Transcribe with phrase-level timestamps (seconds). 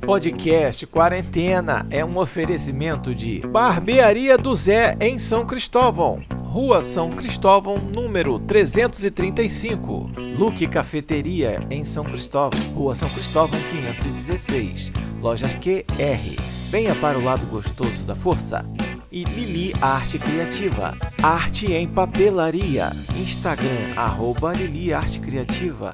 [0.00, 7.78] Podcast Quarentena é um oferecimento de Barbearia do Zé em São Cristóvão, Rua São Cristóvão,
[7.94, 10.10] número 335.
[10.38, 14.92] Luque Cafeteria em São Cristóvão, Rua São Cristóvão 516.
[15.20, 16.42] Lojas QR.
[16.70, 18.64] Venha para o lado gostoso da força.
[19.10, 20.96] E Lili Arte Criativa.
[21.22, 22.90] Arte em papelaria.
[23.16, 25.92] Instagram, arroba Lili Arte Criativa.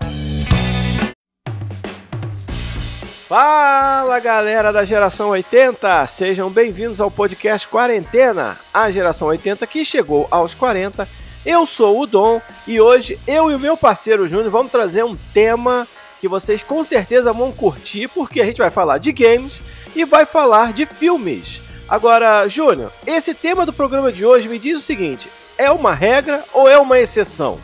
[3.33, 10.29] Fala galera da geração 80, sejam bem-vindos ao podcast Quarentena, a geração 80 que chegou
[10.30, 11.09] aos 40.
[11.42, 15.16] Eu sou o Dom e hoje eu e o meu parceiro Júnior vamos trazer um
[15.33, 15.89] tema
[16.20, 19.62] que vocês com certeza vão curtir, porque a gente vai falar de games
[19.97, 21.62] e vai falar de filmes.
[21.89, 26.45] Agora, Júnior, esse tema do programa de hoje me diz o seguinte: é uma regra
[26.53, 27.59] ou é uma exceção?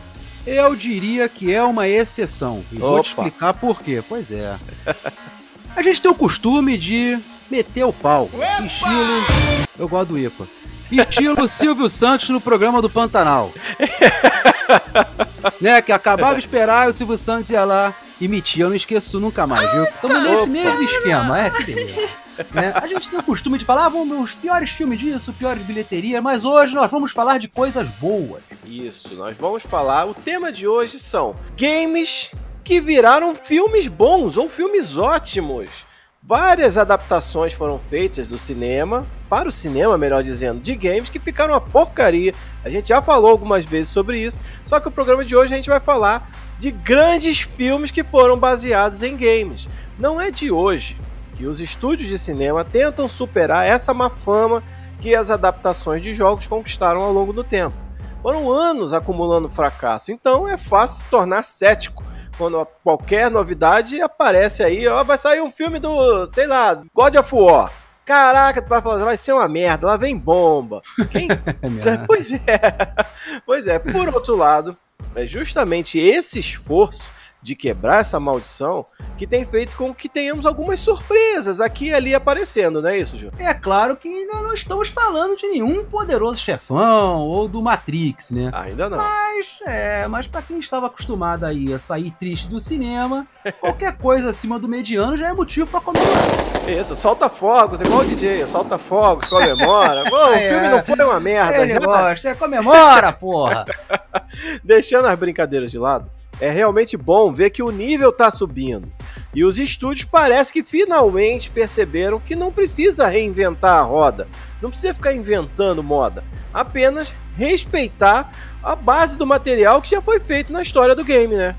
[0.47, 2.63] Eu diria que é uma exceção.
[2.71, 4.03] E vou te explicar por quê.
[4.09, 4.57] Pois é.
[5.75, 7.19] A gente tem o costume de
[7.49, 8.29] meter o pau.
[8.33, 8.65] Epa!
[8.65, 9.67] Estilo.
[9.77, 10.47] Eu gosto do IPA.
[10.91, 13.51] Estilo Silvio Santos no programa do Pantanal.
[15.61, 15.81] né?
[15.81, 18.65] Que acabava de esperar e o Silvio Santos ia lá e metia.
[18.65, 19.83] Eu não esqueço nunca mais, viu?
[19.83, 21.39] Estamos nesse mesmo esquema.
[21.39, 22.09] É, que beleza.
[22.53, 22.71] Né?
[22.73, 26.21] A gente tem o costume de falar, ah, vamos, os piores filmes disso, piores bilheteria,
[26.21, 28.41] mas hoje nós vamos falar de coisas boas.
[28.65, 30.05] Isso, nós vamos falar.
[30.05, 32.31] O tema de hoje são games
[32.69, 35.87] que viraram filmes bons ou filmes ótimos.
[36.21, 41.55] Várias adaptações foram feitas do cinema, para o cinema, melhor dizendo, de games que ficaram
[41.55, 42.31] uma porcaria.
[42.63, 45.55] A gente já falou algumas vezes sobre isso, só que o programa de hoje a
[45.55, 49.67] gente vai falar de grandes filmes que foram baseados em games.
[49.97, 50.95] Não é de hoje
[51.35, 54.61] que os estúdios de cinema tentam superar essa má fama
[55.01, 57.75] que as adaptações de jogos conquistaram ao longo do tempo.
[58.21, 62.03] Foram anos acumulando fracasso, então é fácil se tornar cético
[62.39, 67.35] quando qualquer novidade aparece aí, ó, vai sair um filme do, sei lá, God of
[67.35, 67.69] War.
[68.05, 70.81] Caraca, tu vai falar, vai ser uma merda, lá vem bomba.
[71.11, 71.27] Quem?
[71.85, 72.39] É pois é.
[73.45, 74.75] Pois é, por outro lado,
[75.13, 77.11] é justamente esse esforço
[77.41, 78.85] de quebrar essa maldição
[79.17, 83.17] que tem feito com que tenhamos algumas surpresas aqui e ali aparecendo, não é isso,
[83.17, 83.31] Ju?
[83.37, 88.49] É claro que ainda não estamos falando de nenhum poderoso chefão ou do Matrix, né?
[88.53, 88.97] Ainda não.
[88.97, 93.25] Mas, é, mas para quem estava acostumado aí a sair triste do cinema,
[93.59, 96.69] qualquer coisa acima do mediano já é motivo para comemorar.
[96.69, 100.03] Isso, solta fogos, igual o DJ, solta fogos, comemora.
[100.09, 101.57] Pô, o é, filme não foi uma merda.
[101.57, 101.79] Ele já...
[101.79, 103.65] gosta, é, comemora, porra!
[104.63, 108.91] Deixando as brincadeiras de lado, é realmente bom ver que o nível está subindo.
[109.33, 114.27] E os estúdios parece que finalmente perceberam que não precisa reinventar a roda,
[114.61, 116.23] não precisa ficar inventando moda,
[116.53, 118.31] apenas respeitar
[118.63, 121.55] a base do material que já foi feito na história do game, né?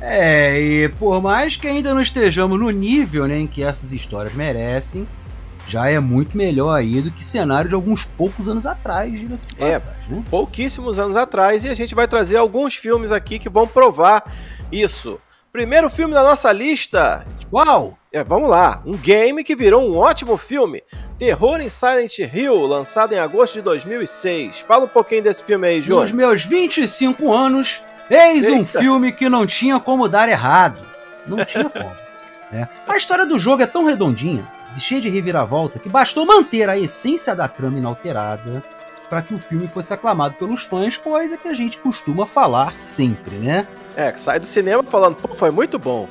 [0.00, 4.34] É, e por mais que ainda não estejamos no nível né, em que essas histórias
[4.34, 5.06] merecem,
[5.72, 9.54] já é muito melhor aí do que cenário de alguns poucos anos atrás, diga-se de
[9.58, 10.22] é, passagem, né?
[10.28, 14.30] Pouquíssimos anos atrás, e a gente vai trazer alguns filmes aqui que vão provar
[14.70, 15.18] isso.
[15.50, 17.26] Primeiro filme da nossa lista.
[17.50, 17.96] Uau!
[18.12, 18.82] É, vamos lá.
[18.84, 20.82] Um game que virou um ótimo filme.
[21.18, 24.58] Terror em Silent Hill, lançado em agosto de 2006.
[24.60, 26.02] Fala um pouquinho desse filme aí, João.
[26.02, 27.80] Nos meus 25 anos,
[28.10, 28.60] eis Eita.
[28.60, 30.82] um filme que não tinha como dar errado.
[31.26, 31.90] Não tinha como.
[32.52, 32.68] Né?
[32.86, 34.46] A história do jogo é tão redondinha,
[34.80, 38.62] cheia de reviravolta, que bastou manter a essência da trama inalterada
[39.08, 43.36] para que o filme fosse aclamado pelos fãs, coisa que a gente costuma falar sempre,
[43.36, 43.66] né?
[43.94, 46.08] É, que sai do cinema falando, pô, foi muito bom.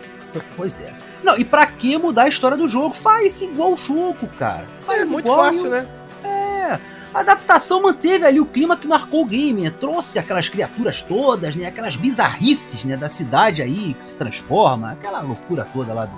[0.56, 0.94] Pois é.
[1.24, 2.94] Não, e pra que mudar a história do jogo?
[2.94, 4.68] Faz igual o jogo, cara.
[4.86, 5.88] Faz é muito fácil, né?
[6.24, 6.80] É.
[7.14, 9.74] A adaptação manteve ali o clima que marcou o game, né?
[9.82, 11.66] trouxe aquelas criaturas todas, né?
[11.66, 12.96] Aquelas bizarrices, né?
[12.96, 16.16] Da cidade aí que se transforma, aquela loucura toda lá do,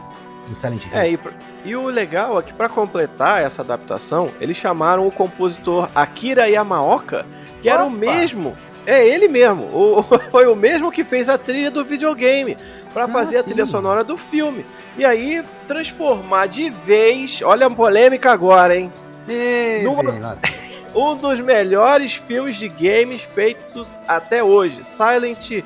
[0.47, 0.93] do Silent Hill.
[0.93, 1.19] É, e,
[1.65, 7.25] e o legal é que para completar essa adaptação, eles chamaram o compositor Akira Yamaoka,
[7.61, 7.77] que Opa.
[7.77, 8.55] era o mesmo
[8.85, 9.69] é ele mesmo.
[9.73, 12.57] O, foi o mesmo que fez a trilha do videogame
[12.93, 14.65] para ah, fazer a trilha sonora do filme.
[14.97, 18.91] E aí transformar de vez, olha a polêmica agora, hein?
[19.27, 20.37] Ei, numa,
[20.93, 25.63] um dos melhores filmes de games feitos até hoje, Silent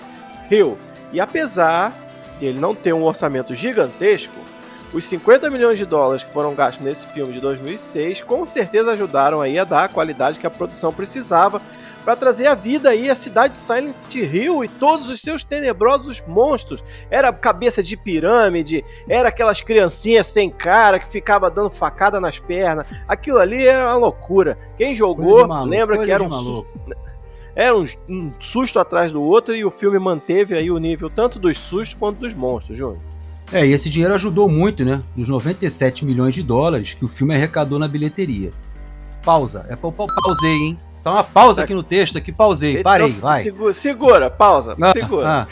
[0.49, 0.77] Hill.
[1.11, 1.93] E apesar
[2.39, 4.39] de ele não ter um orçamento gigantesco,
[4.97, 9.39] os 50 milhões de dólares que foram gastos nesse filme de 2006 com certeza ajudaram
[9.39, 11.61] aí a dar a qualidade que a produção precisava
[12.03, 16.23] para trazer a vida aí a cidade de Silent Hill e todos os seus tenebrosos
[16.25, 16.81] monstros.
[17.11, 22.87] Era cabeça de pirâmide, era aquelas criancinhas sem cara que ficava dando facada nas pernas.
[23.07, 24.57] Aquilo ali era uma loucura.
[24.77, 26.67] Quem jogou maluco, lembra que era um susto,
[27.53, 31.57] era um, susto atrás do outro e o filme manteve aí o nível tanto dos
[31.57, 33.16] sustos quanto dos monstros, Júnior.
[33.51, 35.01] É, e esse dinheiro ajudou muito, né?
[35.15, 38.51] Dos 97 milhões de dólares que o filme arrecadou na bilheteria.
[39.23, 39.65] Pausa.
[39.69, 40.77] É pa pa pausei, hein?
[41.01, 42.71] Tá uma pausa aqui no texto, aqui pausei.
[42.71, 43.41] Então, Parei, vai.
[43.41, 45.27] Segura, segura pausa, ah, segura.
[45.27, 45.47] Ah.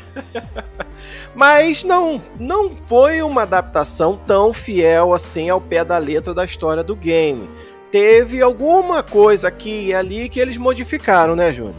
[1.33, 6.83] Mas não, não foi uma adaptação tão fiel assim ao pé da letra da história
[6.83, 7.49] do game.
[7.91, 11.75] Teve alguma coisa aqui e ali que eles modificaram, né, Júnior?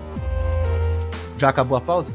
[1.36, 2.14] Já acabou a pausa?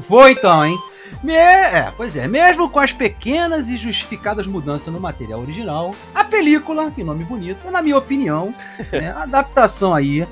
[0.00, 0.78] Foi então, hein?
[1.22, 1.34] Me...
[1.34, 6.90] É, pois é, mesmo com as pequenas e justificadas mudanças no material original, a película,
[6.90, 8.54] que nome bonito, na minha opinião,
[8.92, 10.26] é a adaptação aí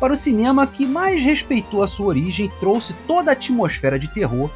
[0.00, 4.08] para o cinema que mais respeitou a sua origem e trouxe toda a atmosfera de
[4.08, 4.50] terror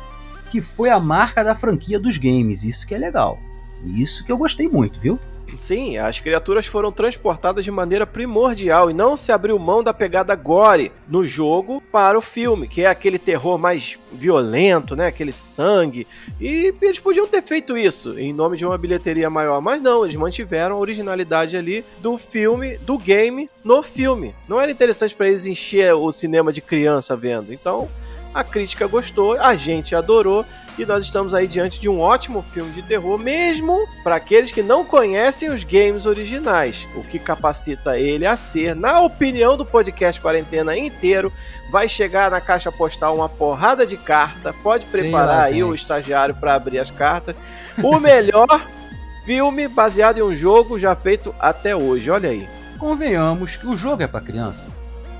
[0.50, 2.64] que foi a marca da franquia dos games.
[2.64, 3.38] Isso que é legal.
[3.84, 5.18] Isso que eu gostei muito, viu?
[5.58, 10.34] Sim, as criaturas foram transportadas de maneira primordial e não se abriu mão da pegada
[10.34, 15.06] gore no jogo para o filme, que é aquele terror mais violento, né?
[15.06, 16.06] Aquele sangue.
[16.40, 20.16] E eles podiam ter feito isso em nome de uma bilheteria maior, mas não, eles
[20.16, 24.34] mantiveram a originalidade ali do filme, do game no filme.
[24.48, 27.52] Não era interessante para eles encher o cinema de criança vendo.
[27.52, 27.88] Então,
[28.36, 30.44] a crítica gostou, a gente adorou
[30.78, 34.62] e nós estamos aí diante de um ótimo filme de terror, mesmo para aqueles que
[34.62, 40.20] não conhecem os games originais, o que capacita ele a ser, na opinião do podcast
[40.20, 41.32] Quarentena inteiro,
[41.70, 46.52] vai chegar na caixa postal uma porrada de carta, pode preparar aí o estagiário para
[46.52, 47.34] abrir as cartas.
[47.82, 48.46] O melhor
[49.24, 52.46] filme baseado em um jogo já feito até hoje, olha aí.
[52.78, 54.68] Convenhamos que o jogo é para criança.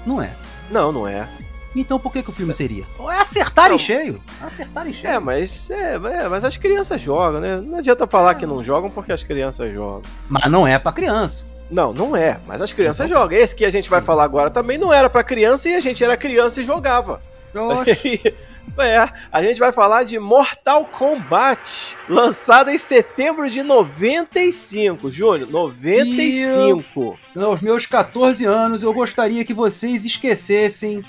[0.05, 0.33] Não é?
[0.71, 1.27] Não, não é.
[1.81, 2.85] Então por que, que o filme seria?
[2.99, 4.21] É acertar em cheio.
[4.41, 5.13] Acertar em cheio.
[5.13, 7.61] É, mas, é, é, mas as crianças jogam, né?
[7.65, 8.35] Não adianta falar é.
[8.35, 10.03] que não jogam porque as crianças jogam.
[10.29, 11.45] Mas não é pra criança.
[11.71, 12.41] Não, não é.
[12.47, 13.39] Mas as crianças então, jogam.
[13.39, 16.03] Esse que a gente vai falar agora também não era pra criança e a gente
[16.03, 17.21] era criança e jogava.
[18.79, 25.11] É, a gente vai falar de Mortal Kombat, lançado em setembro de 95.
[25.11, 27.19] Júnior, 95.
[27.35, 31.03] E eu, aos meus 14 anos, eu gostaria que vocês esquecessem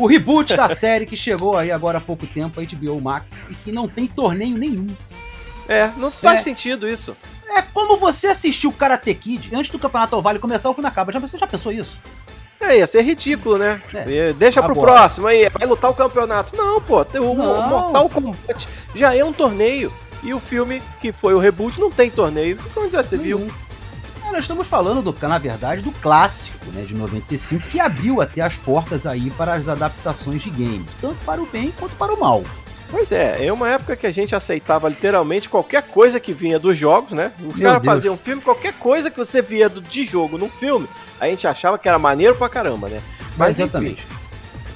[0.00, 3.54] o reboot da série que chegou aí agora há pouco tempo, a HBO Max, e
[3.54, 4.86] que não tem torneio nenhum.
[5.68, 6.44] É, não faz é.
[6.44, 7.16] sentido isso.
[7.46, 11.12] É como você assistiu Karate Kid antes do Campeonato Oval começar, o filme acaba.
[11.12, 12.00] Já, você já pensou isso?
[12.60, 13.80] É, ia ser ridículo, né?
[13.92, 14.32] É.
[14.32, 14.92] Deixa pro Agora.
[14.92, 16.56] próximo aí, vai lutar o campeonato.
[16.56, 17.68] Não, pô, o, não.
[17.68, 19.92] Mortal Kombat já é um torneio.
[20.22, 22.58] E o filme, que foi o reboot, não tem torneio.
[22.76, 23.50] Onde já você viu?
[24.32, 28.56] Nós estamos falando, do, na verdade, do clássico né, de 95, que abriu até as
[28.56, 32.42] portas aí para as adaptações de games, tanto para o bem quanto para o mal.
[32.90, 36.76] Pois é, é uma época que a gente aceitava literalmente qualquer coisa que vinha dos
[36.76, 37.32] jogos, né?
[37.40, 40.88] Os caras faziam um filme, qualquer coisa que você via do, de jogo num filme,
[41.20, 43.00] a gente achava que era maneiro pra caramba, né?
[43.36, 44.02] Mas Exatamente.
[44.02, 44.20] Enfim,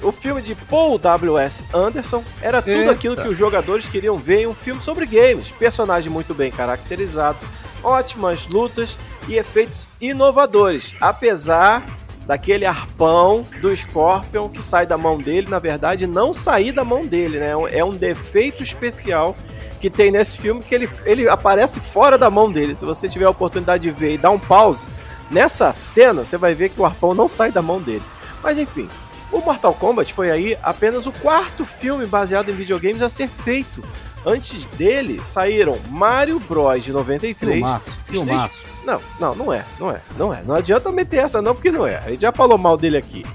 [0.01, 1.65] o filme de Paul W.S.
[1.73, 2.91] Anderson era tudo Eita.
[2.91, 5.49] aquilo que os jogadores queriam ver em um filme sobre games.
[5.51, 7.39] Personagem muito bem caracterizado,
[7.85, 8.97] ótimas lutas
[9.27, 11.85] e efeitos inovadores, apesar
[12.25, 17.05] daquele arpão do Scorpion que sai da mão dele, na verdade, não sair da mão
[17.05, 17.51] dele, né?
[17.71, 19.35] É um defeito especial
[19.79, 22.73] que tem nesse filme que ele, ele aparece fora da mão dele.
[22.73, 24.87] Se você tiver a oportunidade de ver e dar um pause
[25.29, 28.03] nessa cena, você vai ver que o arpão não sai da mão dele.
[28.41, 28.89] Mas enfim,
[29.31, 33.83] o Mortal Kombat foi aí apenas o quarto filme baseado em videogames a ser feito.
[34.25, 37.55] Antes dele saíram Mario Bros de 93.
[37.55, 38.65] Filmaço, filmaço.
[38.83, 40.41] Não, não, não é, não é, não é.
[40.43, 41.97] Não adianta meter essa não, porque não é.
[41.97, 43.25] A gente já falou mal dele aqui.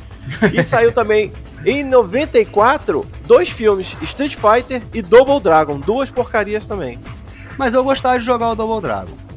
[0.53, 1.33] E saiu também
[1.65, 6.99] em 94 dois filmes, Street Fighter e Double Dragon, duas porcarias também.
[7.57, 9.30] Mas eu gostava de jogar o Double Dragon.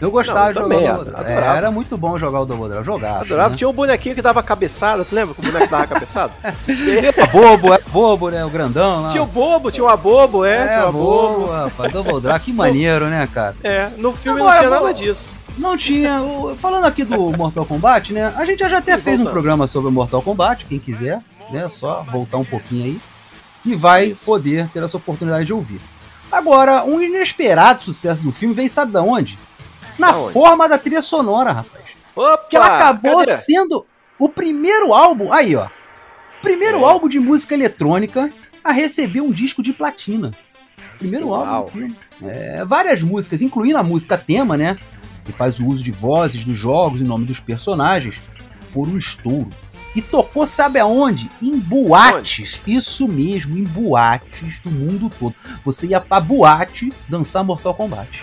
[0.00, 1.26] Eu gostava não, eu de jogar o.
[1.26, 2.84] É, era muito bom jogar o Dragon.
[2.84, 3.20] Jogava.
[3.20, 3.50] Adorava.
[3.50, 3.56] Né?
[3.56, 6.32] Tinha um bonequinho que dava cabeçada, tu lembra o boneco dava cabeçada?
[6.44, 8.44] é bobo, é bobo, né?
[8.44, 9.08] O grandão lá.
[9.08, 11.40] Tinha o bobo, tinha o abobo, é, é tinha o abobo.
[11.40, 11.52] bobo.
[11.52, 13.56] Rapaz, Double Dragon, que maneiro, né, cara?
[13.62, 15.36] É, no filme Agora, não tinha nada disso.
[15.58, 16.20] Não tinha.
[16.58, 18.32] Falando aqui do Mortal Kombat, né?
[18.36, 19.28] A gente já até Sim, fez voltando.
[19.28, 21.68] um programa sobre o Mortal Kombat, quem quiser, né?
[21.68, 23.00] Só voltar um pouquinho aí.
[23.66, 24.24] E vai Isso.
[24.24, 25.80] poder ter essa oportunidade de ouvir.
[26.30, 29.38] Agora, um inesperado sucesso do filme vem, sabe da onde?
[29.98, 30.32] Na Aonde?
[30.32, 31.84] forma da trilha sonora, rapaz.
[32.14, 33.36] Opa, que ela acabou cadê?
[33.36, 33.86] sendo
[34.18, 35.32] o primeiro álbum.
[35.32, 35.68] Aí, ó.
[36.42, 36.84] Primeiro é.
[36.84, 38.30] álbum de música eletrônica
[38.62, 40.30] a receber um disco de platina.
[40.98, 41.44] Primeiro Uau.
[41.44, 41.96] álbum filme.
[42.22, 44.76] É, várias músicas, incluindo a música tema, né?
[45.24, 48.20] Que faz o uso de vozes dos jogos em nome dos personagens,
[48.62, 49.50] foram um estouro.
[49.94, 51.30] E tocou, sabe aonde?
[51.42, 52.60] Em boates.
[52.62, 52.76] Onde?
[52.76, 55.34] Isso mesmo, em boates do mundo todo.
[55.64, 58.22] Você ia pra boate dançar Mortal Kombat.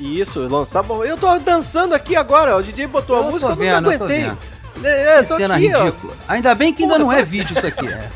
[0.00, 0.84] Isso, lançar.
[1.04, 4.26] Eu tô dançando aqui agora, o DJ botou eu a música, vendo, eu não aguentei.
[4.26, 4.38] Eu
[4.82, 6.14] é, é, cena aqui, ridícula.
[6.18, 6.32] Ó.
[6.32, 7.86] Ainda bem que ainda Porra, não é vídeo isso aqui.
[7.86, 8.08] É.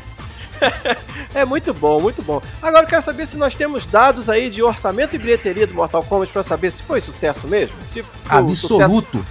[1.35, 2.41] É muito bom, muito bom.
[2.61, 6.01] Agora eu quero saber se nós temos dados aí de orçamento e bilheteria do Mortal
[6.01, 7.75] Kombat para saber se foi sucesso mesmo.
[7.91, 9.25] Se Absoluto.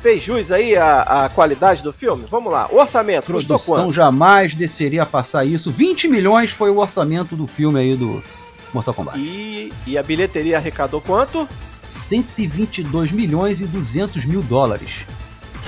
[0.00, 2.24] fez jus aí a, a qualidade do filme?
[2.30, 2.66] Vamos lá.
[2.72, 3.92] O orçamento, Produção custou quanto?
[3.92, 5.70] jamais desceria a passar isso.
[5.70, 8.24] 20 milhões foi o orçamento do filme aí do
[8.72, 9.18] Mortal Kombat.
[9.18, 11.46] E, e a bilheteria arrecadou quanto?
[11.82, 15.04] 122 milhões e 200 mil dólares.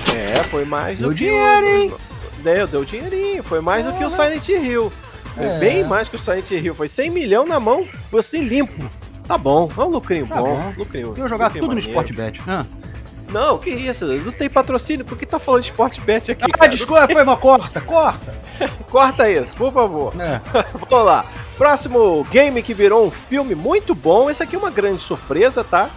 [0.07, 1.75] É, foi mais Deu do dinheiro, que o...
[1.81, 1.93] hein?
[2.43, 3.43] Deu, deu dinheirinho.
[3.43, 4.91] Foi mais do que o Silent Hill.
[5.35, 5.57] Foi É.
[5.59, 6.75] bem mais que o Silent Hill.
[6.75, 8.89] Foi 100 milhões na mão, assim limpo.
[9.27, 10.57] Tá bom, é um lucrinho Tá bom.
[10.59, 10.73] bom.
[10.77, 11.87] Lucrinho, Eu jogar tudo no maneiro.
[11.89, 12.41] Sportbet.
[12.45, 12.65] Ah,
[13.31, 15.05] Não, que isso, não tem patrocínio.
[15.05, 16.43] Por que tá falando de Sportbet aqui?
[16.53, 16.69] ah cara?
[16.71, 18.43] desculpa, foi uma corta, corta.
[18.91, 20.13] Corta isso, por favor.
[20.21, 20.39] É.
[20.87, 21.25] Vamos lá.
[21.57, 24.29] Próximo game que virou um filme muito bom.
[24.29, 25.89] Esse aqui é uma grande surpresa, tá?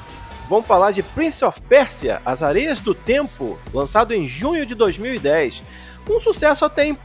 [0.49, 5.62] Vamos falar de Prince of Persia, As Areias do Tempo, lançado em junho de 2010.
[6.09, 6.99] Um sucesso até im-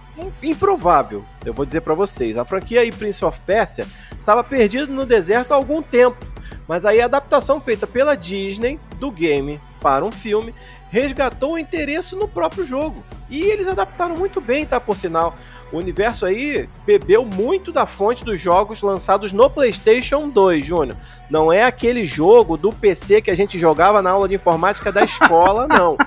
[0.44, 2.38] improvável, eu vou dizer pra vocês.
[2.38, 3.86] A franquia aí Prince of Persia
[4.20, 6.24] estava perdida no deserto há algum tempo,
[6.68, 10.54] mas aí a adaptação feita pela Disney do game para um filme
[10.92, 13.04] resgatou o interesse no próprio jogo.
[13.30, 14.78] E eles adaptaram muito bem, tá?
[14.78, 15.36] Por sinal,
[15.72, 20.98] o universo aí bebeu muito da fonte dos jogos lançados no PlayStation 2, Júnior.
[21.30, 25.04] Não é aquele jogo do PC que a gente jogava na aula de informática da
[25.06, 25.98] escola, não.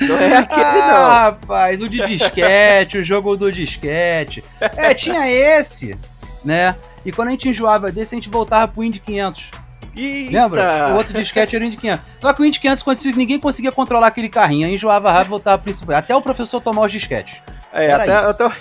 [0.00, 1.10] Não é aquele, ah, não.
[1.10, 4.44] rapaz, o de disquete, o jogo do disquete.
[4.60, 5.98] É, tinha esse,
[6.44, 6.76] né?
[7.04, 9.50] E quando a gente enjoava desse, a gente voltava pro Indy 500.
[9.94, 10.32] Eita.
[10.32, 10.92] Lembra?
[10.92, 12.04] O outro disquete era o Indy 500.
[12.20, 15.30] Só que o Indy 500, quando ninguém conseguia controlar aquele carrinho, aí enjoava rápido e
[15.30, 15.96] voltava pro principal.
[15.96, 17.36] Até o professor tomar os disquetes.
[17.74, 18.28] É, Era até, isso.
[18.28, 18.52] até o-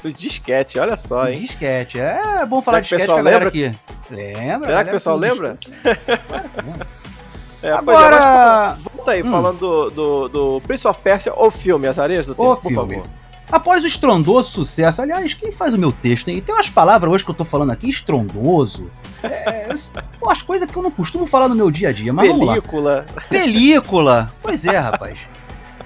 [0.02, 1.40] do disquete, olha só, hein?
[1.40, 1.98] Disquete.
[1.98, 3.74] É bom falar Será disquete pessoal que a galera aqui.
[4.10, 4.68] Lembra?
[4.68, 5.58] Será que o pessoal lembra?
[7.62, 9.30] É, é, Agora, mas volta aí, Hum.
[9.30, 12.68] falando do, do, do Prince of Persia, o filme, As Areias do Tempo, o por
[12.70, 12.94] filme.
[12.96, 13.08] favor.
[13.50, 16.40] Após o estrondoso sucesso, aliás, quem faz o meu texto, hein?
[16.40, 18.90] Tem umas palavras hoje que eu tô falando aqui, estrondoso.
[19.24, 19.68] É,
[20.20, 22.46] pô, as coisas que eu não costumo falar no meu dia a dia, mas vamos
[22.46, 22.54] lá.
[22.54, 23.06] Película.
[23.28, 24.32] Película.
[24.42, 25.18] Pois é, rapaz.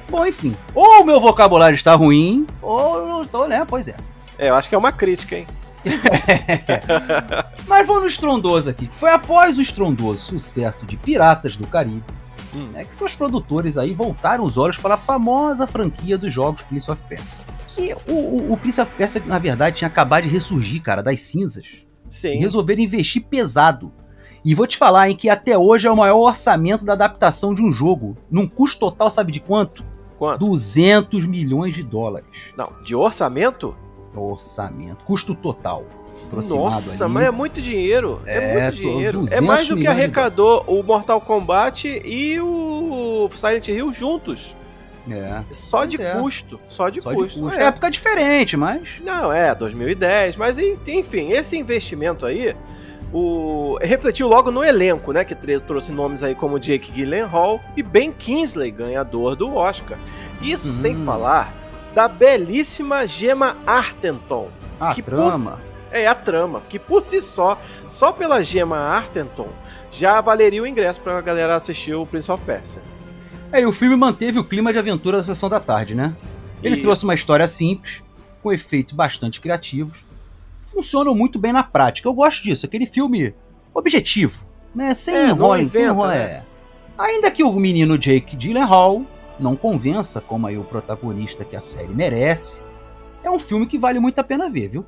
[0.09, 0.57] Bom, enfim.
[0.75, 3.65] Ou o meu vocabulário está ruim, ou eu não tô, né?
[3.69, 3.97] Pois é.
[4.39, 5.47] É, eu acho que é uma crítica, hein?
[7.67, 8.91] Mas vamos no estrondoso aqui.
[8.95, 12.03] Foi após o estrondoso sucesso de Piratas do Caribe,
[12.55, 12.69] Hum.
[12.73, 16.91] né, que seus produtores aí voltaram os olhos para a famosa franquia dos jogos Prince
[16.91, 17.41] of Persia.
[17.69, 21.21] Que o, o, o Prince of Persia, na verdade, tinha acabado de ressurgir, cara, das
[21.21, 21.67] cinzas.
[22.09, 22.35] E Sim.
[22.37, 23.93] resolveram investir pesado.
[24.45, 27.63] E vou te falar, hein, que até hoje é o maior orçamento da adaptação de
[27.63, 28.17] um jogo.
[28.31, 29.85] Num custo total, sabe de quanto?
[30.19, 30.47] Quanto?
[30.47, 32.29] 200 milhões de dólares.
[32.57, 33.77] Não, de orçamento?
[34.15, 35.05] Orçamento.
[35.05, 35.85] Custo total.
[36.33, 37.15] Nossa, ali.
[37.15, 38.21] mas é muito dinheiro.
[38.27, 39.19] É, É, muito dinheiro.
[39.19, 44.57] É 200 mais do que arrecadou o Mortal Kombat e o Silent Hill juntos.
[45.11, 45.43] É.
[45.53, 46.13] Só de É.
[46.15, 46.61] custo.
[46.69, 47.39] Só de Só custo.
[47.39, 47.59] de custo.
[47.61, 47.65] É.
[47.67, 49.01] Época diferente, mas.
[49.03, 50.37] Não, é, 2010.
[50.37, 52.55] Mas en- enfim, esse investimento aí
[53.13, 53.79] o...
[53.81, 55.25] refletiu logo no elenco, né?
[55.25, 59.99] Que trouxe nomes aí como Jake Gyllenhaal e Ben Kingsley, ganhador do Oscar.
[60.43, 60.73] Isso Hum.
[60.73, 61.55] sem falar
[61.95, 64.49] da belíssima Gemma Arterton.
[64.79, 65.59] A Que trama.
[65.91, 69.49] É a trama, que por si só, só pela Gemma Arterton,
[69.91, 72.83] já valeria o ingresso pra galera assistir o Prince of Persia.
[73.53, 76.15] É, e o filme manteve o clima de aventura da sessão da tarde, né?
[76.63, 76.83] Ele Isso.
[76.83, 78.03] trouxe uma história simples,
[78.43, 80.05] com efeitos bastante criativos.
[80.63, 82.09] Funcionam muito bem na prática.
[82.09, 83.35] Eu gosto disso, aquele filme
[83.73, 84.95] objetivo, né?
[84.95, 86.19] Sem É, enrola, inventa, sem enrola, né?
[86.19, 86.43] é.
[86.99, 89.03] Ainda que o menino Jake Gyllenhaal
[89.39, 92.63] não convença, como aí o protagonista que a série merece,
[93.23, 94.85] é um filme que vale muito a pena ver, viu?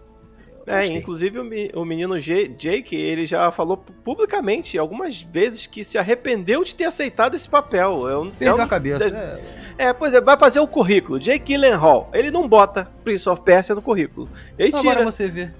[0.71, 5.83] É, inclusive o, me- o menino Jake, ele já falou pu- publicamente algumas vezes que
[5.85, 8.09] se arrependeu de ter aceitado esse papel.
[8.09, 9.41] É, um, é, Perdeu um- a cabeça.
[9.79, 9.87] é.
[9.89, 11.19] é, pois é, vai fazer o currículo.
[11.19, 14.29] Jake Gyllenhaal, ele não bota Prince of Persia no currículo.
[14.59, 14.93] Ele tira.
[14.93, 15.51] Agora você vê.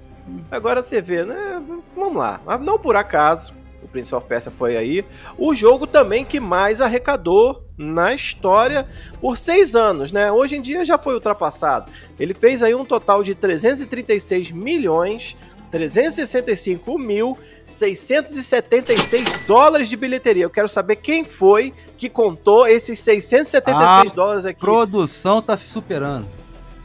[0.49, 1.61] Agora você vê, né?
[1.95, 2.39] Vamos lá.
[2.45, 3.53] Mas não por acaso,
[3.83, 5.03] o Prince of Persia foi aí.
[5.37, 8.87] O jogo também que mais arrecadou na história
[9.19, 10.31] por seis anos, né?
[10.31, 11.91] Hoje em dia já foi ultrapassado.
[12.19, 15.35] Ele fez aí um total de 336 milhões
[15.71, 20.43] 365 mil 676 dólares de bilheteria.
[20.43, 24.59] Eu quero saber quem foi que contou esses 676 Ah, dólares aqui.
[24.59, 26.27] Produção tá se superando.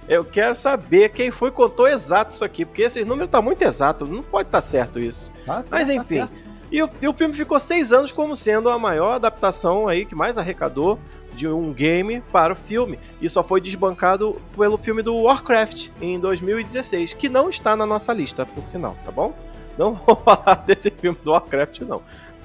[0.08, 3.60] Eu quero saber quem foi que contou exato isso aqui, porque esse número tá muito
[3.62, 5.32] exato, não pode estar certo isso.
[5.44, 6.45] Tá certo, Mas tá enfim, certo.
[6.70, 10.14] E o, e o filme ficou seis anos como sendo a maior adaptação aí que
[10.14, 10.98] mais arrecadou
[11.36, 12.98] de um game para o filme.
[13.20, 18.12] E só foi desbancado pelo filme do Warcraft em 2016, que não está na nossa
[18.12, 19.34] lista, por sinal, tá bom?
[19.76, 22.02] Não vou falar desse filme do Warcraft, não.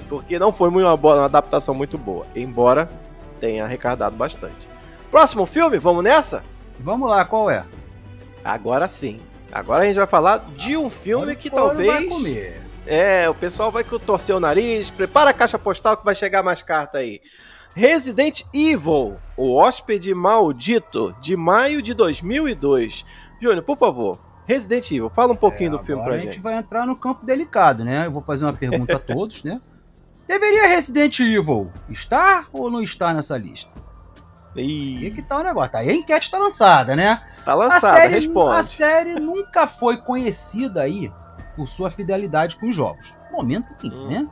[0.10, 2.90] Porque não foi uma, boa, uma adaptação muito boa, embora
[3.40, 4.70] tenha arrecadado bastante.
[5.10, 6.44] Próximo filme, vamos nessa?
[6.80, 7.64] Vamos lá, qual é?
[8.44, 9.22] Agora sim.
[9.52, 11.88] Agora a gente vai falar de um filme Olha, que talvez.
[11.88, 12.62] vai comer.
[12.86, 14.90] É, o pessoal vai torcer o nariz.
[14.90, 17.22] Prepara a caixa postal que vai chegar mais carta aí.
[17.74, 23.06] Resident Evil, o hóspede maldito, de maio de 2002.
[23.40, 26.42] Júnior, por favor, Resident Evil, fala um pouquinho É, do filme pra a gente gente.
[26.42, 28.06] vai entrar no campo delicado, né?
[28.08, 29.62] Eu vou fazer uma pergunta a todos, né?
[30.28, 33.72] Deveria Resident Evil estar ou não estar nessa lista?
[34.54, 35.72] E que tá o negócio?
[35.72, 37.22] Tá aí a enquete tá lançada, né?
[37.46, 38.60] tá A lançada, série, responde.
[38.60, 41.10] a série nunca foi conhecida aí
[41.56, 43.16] por sua fidelidade com os jogos.
[43.32, 44.08] Momento sim, Hum.
[44.08, 44.28] né?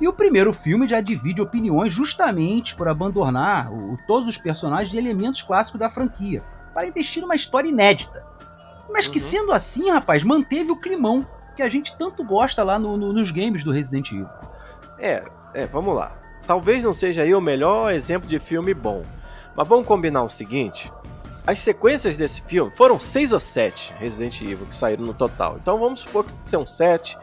[0.00, 4.98] E o primeiro filme já divide opiniões justamente por abandonar o- todos os personagens e
[4.98, 8.24] elementos clássicos da franquia, para investir numa história inédita.
[8.90, 9.24] Mas que Uhum.
[9.24, 11.26] sendo assim, rapaz, manteve o climão
[11.56, 14.28] que a gente tanto gosta lá no- no- nos games do Resident Evil.
[14.98, 16.16] É, é, vamos lá.
[16.46, 19.04] Talvez não seja aí o melhor exemplo de filme bom.
[19.56, 20.92] Mas vamos combinar o seguinte:
[21.48, 25.56] as sequências desse filme foram seis ou sete Resident Evil que saíram no total.
[25.56, 27.16] Então vamos supor que são sete,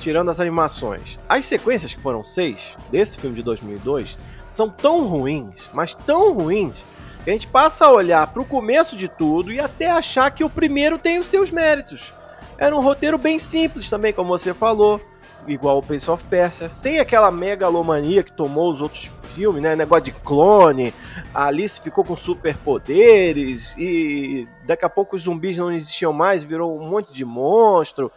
[0.00, 1.16] tirando as animações.
[1.28, 4.18] As sequências que foram seis desse filme de 2002
[4.50, 6.84] são tão ruins, mas tão ruins,
[7.22, 10.50] que a gente passa a olhar pro começo de tudo e até achar que o
[10.50, 12.12] primeiro tem os seus méritos.
[12.58, 15.00] Era um roteiro bem simples também, como você falou
[15.48, 19.76] igual o Prince of Persia, sem aquela megalomania que tomou os outros filmes, né?
[19.76, 20.92] Negócio de clone,
[21.34, 26.78] a Alice ficou com superpoderes e daqui a pouco os zumbis não existiam mais, virou
[26.78, 28.10] um monte de monstro.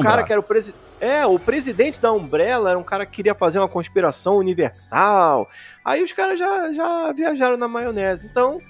[0.00, 0.84] O cara que era o presidente.
[0.98, 5.46] É, o presidente da Umbrella era um cara que queria fazer uma conspiração universal.
[5.84, 8.26] Aí os caras já, já viajaram na maionese.
[8.26, 8.60] Então,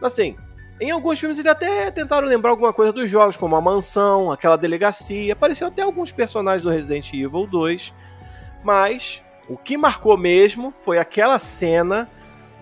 [0.00, 0.36] assim,
[0.80, 4.56] em alguns filmes eles até tentaram lembrar alguma coisa dos jogos, como a mansão, aquela
[4.56, 5.32] delegacia.
[5.32, 7.92] Apareceu até alguns personagens do Resident Evil 2.
[8.62, 12.08] Mas o que marcou mesmo foi aquela cena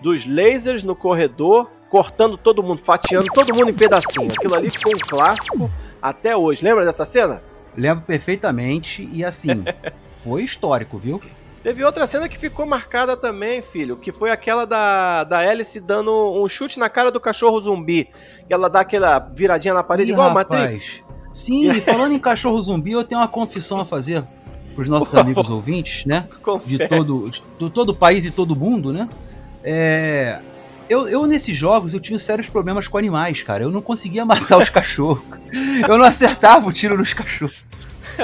[0.01, 4.27] dos lasers no corredor, cortando todo mundo, fatiando todo mundo em pedacinho.
[4.27, 6.63] Aquilo ali ficou um clássico até hoje.
[6.63, 7.41] Lembra dessa cena?
[7.75, 9.63] Lembro perfeitamente e assim,
[10.23, 11.21] foi histórico, viu?
[11.63, 16.11] Teve outra cena que ficou marcada também, filho, que foi aquela da, da Alice dando
[16.11, 18.09] um chute na cara do cachorro zumbi.
[18.45, 20.59] Que ela dá aquela viradinha na parede, Ih, igual a rapaz.
[20.59, 21.01] Matrix.
[21.31, 24.25] Sim, e falando em cachorro zumbi, eu tenho uma confissão a fazer
[24.75, 26.27] pros nossos amigos ouvintes, né?
[26.29, 26.89] De Confesso.
[26.89, 29.07] todo, de todo o país e todo o mundo, né?
[29.63, 30.39] É,
[30.93, 33.63] eu, eu, nesses jogos, eu tinha sérios problemas com animais, cara.
[33.63, 35.23] Eu não conseguia matar os cachorros.
[35.87, 37.55] Eu não acertava o tiro nos cachorros.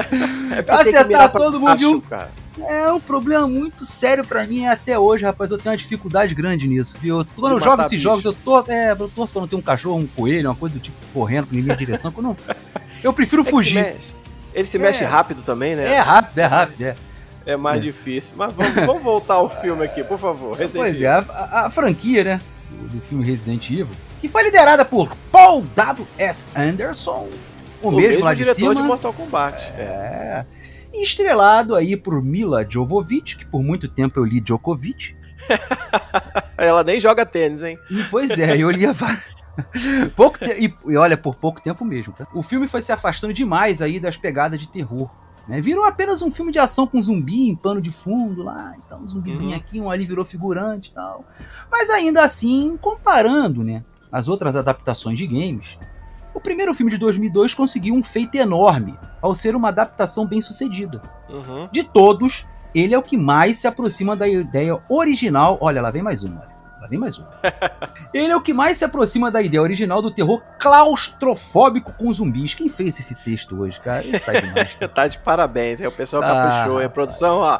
[0.55, 2.01] É pra todo mundo, baixo, viu?
[2.09, 2.29] cara.
[2.67, 5.49] É um problema muito sério pra mim até hoje, rapaz.
[5.51, 7.25] Eu tenho uma dificuldade grande nisso, viu?
[7.35, 8.03] Quando eu jogo esses bicho.
[8.03, 10.75] jogos, eu torço, é, eu torço pra não ter um cachorro, um coelho, uma coisa
[10.75, 12.13] do tipo correndo em minha direção.
[12.15, 12.37] Eu, não,
[13.03, 13.81] eu prefiro É que se fugir.
[13.83, 14.13] mexe.
[14.53, 14.79] Ele se É.
[14.79, 15.91] mexe rápido também, né?
[15.91, 16.95] É rápido, é rápido, é.
[17.45, 17.81] É mais É.
[17.81, 18.35] difícil.
[18.37, 20.55] Mas vamos, vamos voltar ao filme aqui, por favor.
[20.57, 23.89] Resident Pois é, a, a- a franquia, né, do, do filme Resident Evil,
[24.21, 26.45] que foi liderada por Paul W.S.
[26.55, 27.27] Anderson,
[27.81, 28.75] o, O mesmo, mesmo lá de diretor cima.
[28.75, 29.71] de Mortal Kombat.
[29.77, 30.45] É.
[30.93, 35.15] E estrelado aí por Mila Jovovich, que por muito tempo eu li Djokovic.
[36.57, 37.77] Ela nem joga tênis, hein?
[38.11, 39.23] Pois é, eu lia vários.
[40.15, 42.25] Pouco te- e, e olha, por pouco tempo mesmo, tá?
[42.33, 45.09] O filme foi se afastando demais aí das pegadas de terror.
[45.49, 45.59] Né?
[45.59, 49.07] Virou apenas um filme de ação com zumbi em pano de fundo lá, então um
[49.07, 49.57] zumbizinho Uhum.
[49.57, 51.25] aqui, um ali virou figurante e tal.
[51.71, 55.79] Mas ainda assim, comparando, né, as outras adaptações de games,
[56.35, 61.01] o primeiro filme de 2002 conseguiu um feito enorme ao ser uma adaptação bem sucedida.
[61.27, 61.67] Uhum.
[61.71, 65.57] De todos, ele é o que mais se aproxima da ideia original.
[65.59, 66.47] Olha, lá vem mais uma.
[66.81, 67.27] Lá vem mais uma.
[68.13, 72.53] ele é o que mais se aproxima da ideia original do terror claustrofóbico com zumbis.
[72.53, 74.03] Quem fez esse texto hoje, cara?
[74.05, 74.73] Isso tá demais.
[74.73, 74.89] cara.
[74.93, 76.85] Tá de parabéns, aí o pessoal Ah, caprichou, hein?
[76.85, 77.59] A produção, ó,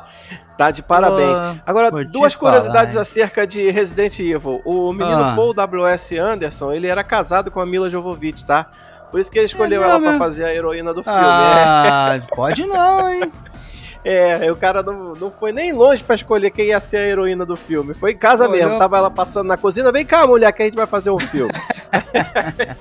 [0.58, 1.38] tá de parabéns.
[1.40, 3.02] Pô, Agora, duas falar, curiosidades hein?
[3.02, 4.62] acerca de Resident Evil.
[4.66, 5.36] O menino Ah.
[5.36, 6.18] Paul W.S.
[6.18, 8.68] Anderson, ele era casado com a Mila Jovovich, tá?
[9.12, 10.18] Por isso que ele escolheu É ela é?
[10.18, 11.20] fazer a heroína do filme.
[11.20, 13.32] Ah, pode não, hein?
[14.04, 17.46] É, o cara não, não foi nem longe pra escolher quem ia ser a heroína
[17.46, 17.94] do filme.
[17.94, 18.80] Foi em casa mesmo.
[18.80, 19.92] Tava ela passando na cozinha.
[19.92, 21.52] Vem cá, mulher, que a gente vai fazer um filme.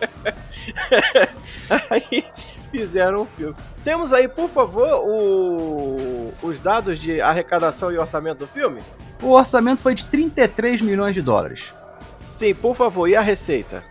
[1.91, 2.25] aí
[2.71, 3.55] fizeram um filme.
[3.85, 8.81] Temos aí, por favor, o- os dados de arrecadação e orçamento do filme?
[9.23, 11.73] O orçamento foi de 33 milhões de dólares.
[12.21, 13.09] Sim, por favor.
[13.09, 13.83] E a receita?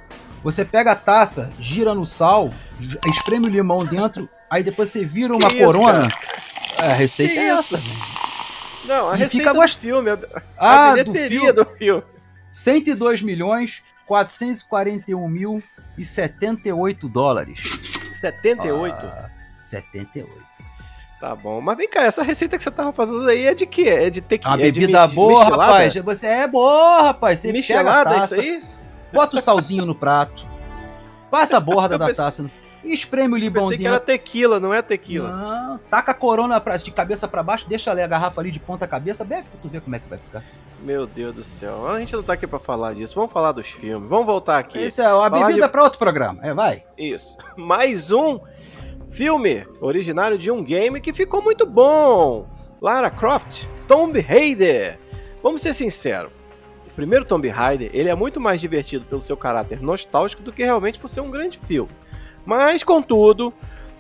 [0.44, 2.50] Você pega a taça, gira no sal,
[3.10, 6.08] espreme o limão dentro, aí depois você vira uma Que isso, corona.
[6.08, 6.38] É,
[6.80, 7.76] a receita Que é isso?
[7.76, 8.88] essa.
[8.88, 10.10] Não, a E receita fica do gost- filme.
[10.12, 10.18] A,
[10.58, 11.54] Ah, a do bilheteria filme.
[11.54, 12.04] do filme.
[12.52, 15.62] 102 milhões 441 mil
[15.98, 17.60] e 78 dólares.
[18.20, 19.06] 78.
[19.06, 20.48] Ah, 78.
[21.20, 21.60] Tá bom.
[21.60, 23.90] Mas vem cá, essa receita que você tava fazendo aí é de quê?
[23.90, 25.64] É de ter que Uma é de bebida boa, michelada?
[25.74, 25.96] rapaz.
[25.96, 27.40] Você é boa, rapaz.
[27.40, 28.64] Você pega a Michelada, taça, isso aí?
[29.12, 30.46] bota o salzinho no prato,
[31.32, 32.52] passa a borda da pensei- taça no-
[32.94, 35.32] espreme o limão Pensei que era tequila, não é tequila.
[35.32, 38.60] Não, taca a corona pra- de cabeça pra baixo, deixa ali a garrafa ali de
[38.60, 40.44] ponta cabeça, bebe pra tu ver como é que vai ficar.
[40.82, 41.88] Meu Deus do céu.
[41.90, 43.16] A gente não tá aqui pra falar disso.
[43.16, 44.08] Vamos falar dos filmes.
[44.08, 44.78] Vamos voltar aqui.
[44.78, 46.40] Esse é a Falar bebida de- pra outro programa.
[46.44, 46.84] É, vai.
[46.98, 47.36] Isso.
[47.58, 48.40] Mais um
[49.10, 52.48] filme originário de um game que ficou muito bom.
[52.82, 55.00] Lara Croft, Tomb Raider.
[55.42, 56.32] Vamos ser sinceros.
[56.88, 60.64] O primeiro Tomb Raider, ele é muito mais divertido pelo seu caráter nostálgico do que
[60.64, 61.90] realmente por ser um grande filme.
[62.48, 63.54] Mas, contudo,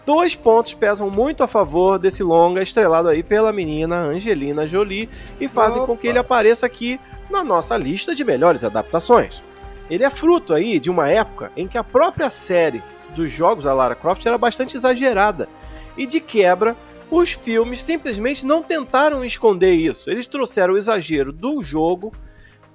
[0.06, 5.50] dois pontos pesam muito a favor desse longa estrelado aí pela menina Angelina Jolie e
[5.50, 6.08] fazem com que Opa.
[6.08, 6.98] ele apareça aqui
[7.30, 9.44] na nossa lista de melhores adaptações.
[9.90, 12.82] Ele é fruto aí de uma época em que a própria série
[13.14, 15.50] dos jogos da Lara Croft era bastante exagerada.
[15.98, 16.74] E de quebra,
[17.12, 20.10] os filmes simplesmente não tentaram esconder isso.
[20.10, 22.14] Eles trouxeram o exagero do jogo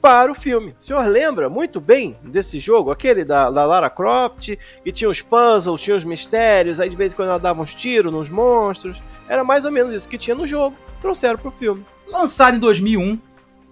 [0.02, 0.74] para o filme.
[0.78, 2.90] O senhor lembra muito bem desse jogo?
[2.90, 7.12] Aquele da, da Lara Croft, que tinha os puzzles, tinha os mistérios, aí de vez
[7.12, 9.00] em quando ela dava uns tiros nos monstros.
[9.28, 10.76] Era mais ou menos isso que tinha no jogo.
[11.00, 11.86] Trouxeram pro filme.
[12.08, 13.16] Lançado em 2001,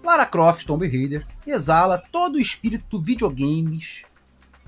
[0.01, 4.03] Lara Croft Tomb Raider exala todo o espírito do videogames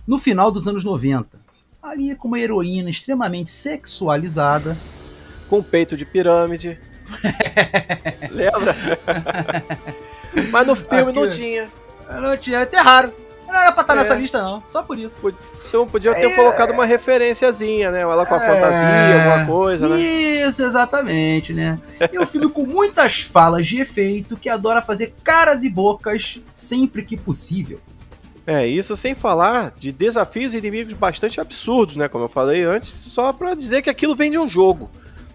[0.05, 1.41] no final dos anos 90.
[1.81, 4.77] Ali com uma heroína extremamente sexualizada,
[5.49, 6.77] com peito de pirâmide.
[8.29, 8.75] Lembra?
[10.51, 11.35] Mas no filme não Aqui.
[11.35, 11.69] tinha.
[12.21, 13.13] não tinha, é até raro.
[13.47, 13.97] Não era pra estar É.
[13.97, 15.21] nessa lista não, só por isso.
[15.67, 16.35] Então podia ter É.
[16.35, 18.01] colocado uma referenciazinha, né?
[18.01, 18.47] Ela com a É.
[18.47, 19.99] fantasia, alguma coisa, né?
[19.99, 21.77] Isso, exatamente, né?
[22.11, 27.03] E um filme com muitas falas de efeito que adora fazer caras e bocas sempre
[27.03, 27.79] que possível.
[28.45, 32.07] É, isso sem falar de desafios e inimigos bastante absurdos, né?
[32.09, 34.89] Como eu falei antes, só pra dizer que aquilo vem de um jogo.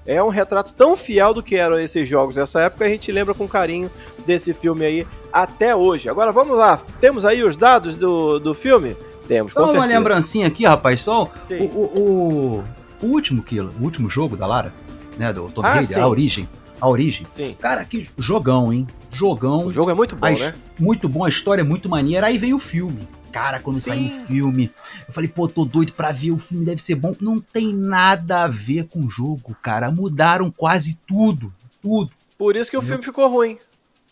[0.09, 3.35] É um retrato tão fiel do que eram esses jogos dessa época, a gente lembra
[3.35, 3.91] com carinho
[4.27, 6.09] desse filme aí até hoje.
[6.09, 8.97] Agora vamos lá, temos aí os dados do, do filme?
[9.29, 9.93] Temos, Só uma certeza.
[9.93, 12.65] lembrancinha aqui, rapaz, só o, o, o,
[13.03, 14.73] o último Kilo, o último jogo da Lara,
[15.19, 16.49] né, do Tomb Ah, Raider, a origem,
[16.81, 17.27] a origem.
[17.29, 17.57] Sim.
[17.61, 18.87] Cara, que jogão, hein?
[19.13, 20.55] Jogão, O jogo é muito bom, a- né?
[20.79, 22.27] muito bom, a história é muito maneira.
[22.27, 23.09] Aí veio o filme.
[23.33, 23.91] Cara, quando Sim.
[23.91, 24.73] saiu o filme,
[25.07, 27.15] eu falei, pô, tô doido pra ver, o filme deve ser bom.
[27.21, 29.91] Não tem nada a ver com o jogo, cara.
[29.91, 32.11] Mudaram quase tudo, tudo.
[32.39, 33.59] Por isso que o filme ficou ruim.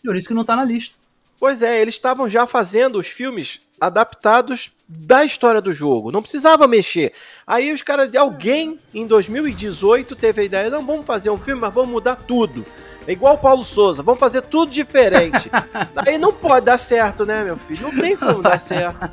[0.03, 0.95] Por isso que não tá na lista.
[1.39, 6.11] Pois é, eles estavam já fazendo os filmes adaptados da história do jogo.
[6.11, 7.11] Não precisava mexer.
[7.45, 11.73] Aí os caras, alguém em 2018 teve a ideia: não, vamos fazer um filme, mas
[11.73, 12.65] vamos mudar tudo.
[13.05, 15.49] É igual o Paulo Souza, vamos fazer tudo diferente.
[16.05, 17.83] Aí não pode dar certo, né, meu filho?
[17.83, 19.09] Não tem como dar certo.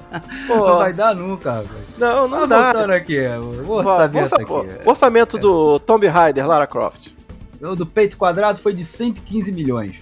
[0.49, 1.69] Pô, Não vai dar nunca, velho.
[1.97, 2.95] não, não Tá dá.
[2.97, 4.53] aqui, o Ó, orçamento orça- aqui.
[4.53, 7.13] ó, Orçamento do Tomb Raider, Lara Croft.
[7.61, 9.95] O do peito quadrado foi de 115 milhões.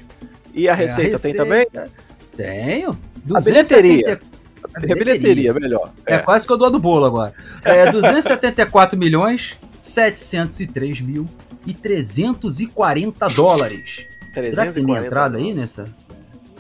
[0.55, 1.67] E a É, receita, tem também?
[2.35, 2.99] Tenho.
[3.35, 3.41] A
[4.81, 4.93] bilheteria.
[4.93, 5.93] 270 A bilheteria, melhor.
[6.07, 6.19] É.
[6.19, 7.35] quase que eu dou a do bolo agora.
[7.65, 11.29] É 274 milhões, 703 mil
[11.67, 14.07] e 340 dólares.
[14.35, 15.87] Será que tem minha 340 entrada aí nessa?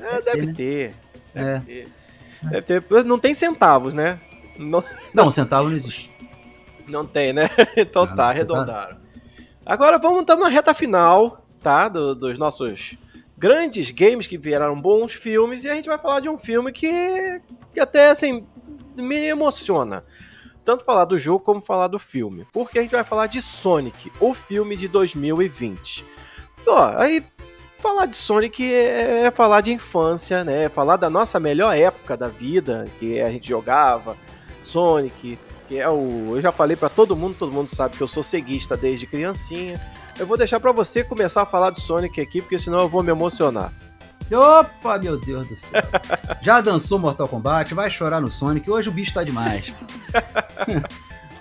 [0.00, 0.94] É, deve ter.
[1.34, 1.58] Deve É.
[1.60, 1.88] ter.
[2.42, 3.04] Deve ter.
[3.04, 4.18] Não tem centavos, né?
[4.58, 6.10] Não, Não, centavo não existe.
[6.86, 7.48] não tem, né?
[7.76, 8.96] Então Não, tá, não, tá- arredondaram.
[9.64, 11.88] Agora vamos estamos na reta final, tá?
[11.88, 12.96] Do- dos nossos
[13.42, 15.64] grandes games que viraram bons filmes.
[15.64, 17.40] E a gente vai falar de um filme que,
[17.72, 18.46] que até assim
[18.94, 20.04] me emociona.
[20.64, 22.46] Tanto falar do jogo como falar do filme.
[22.52, 26.04] Porque a gente vai falar de Sonic, o filme de 2020.
[26.68, 27.24] Ó, aí
[27.78, 30.66] falar de Sonic é, é falar de infância, né?
[30.66, 34.16] É falar da nossa melhor época da vida, que a gente jogava
[34.62, 36.36] Sonic, que é o.
[36.36, 39.80] Eu já falei pra todo mundo, todo mundo sabe que eu sou ceguista desde criancinha.
[40.18, 43.02] Eu vou deixar pra você começar a falar de Sonic aqui, porque senão eu vou
[43.02, 43.72] me emocionar.
[44.30, 45.82] Opa, meu Deus do céu.
[46.40, 49.72] Já dançou Mortal Kombat, vai chorar no Sonic, hoje o bicho tá demais.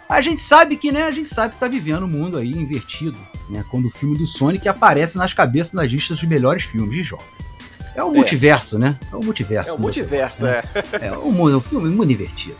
[0.09, 3.17] A gente sabe que, né, a gente sabe que tá vivendo um mundo aí invertido,
[3.49, 7.03] né, quando o filme do Sonic aparece nas cabeças nas listas dos melhores filmes de
[7.03, 7.25] jogos.
[7.95, 8.97] É o multiverso, né?
[9.11, 9.73] É o multiverso.
[9.73, 10.63] É o multiverso, fala, é.
[10.99, 11.07] né?
[11.07, 12.57] É o mundo, o filme mundo invertido.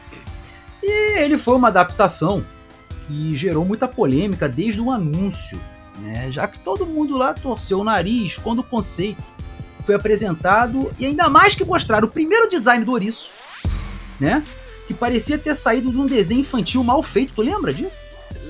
[0.83, 2.43] E ele foi uma adaptação
[3.07, 5.59] que gerou muita polêmica desde o anúncio,
[6.01, 6.31] né?
[6.31, 9.21] Já que todo mundo lá torceu o nariz quando o conceito
[9.85, 13.31] foi apresentado e ainda mais que mostraram o primeiro design do ouriço,
[14.19, 14.43] né?
[14.87, 17.33] Que parecia ter saído de um desenho infantil mal feito.
[17.33, 17.97] Tu lembra disso?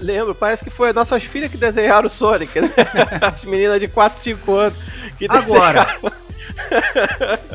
[0.02, 2.72] Lembro, parece que foi as nossas filhas que desenharam o Sonic, né?
[3.22, 4.74] As meninas de 4, 5 anos
[5.18, 5.96] que Agora,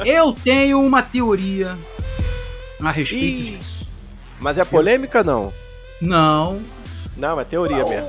[0.04, 1.76] eu tenho uma teoria
[2.80, 3.56] a respeito Ih.
[3.58, 3.86] disso.
[4.38, 5.52] Mas é polêmica não?
[6.00, 6.60] Não,
[7.16, 8.08] Não, é teoria O- mesmo.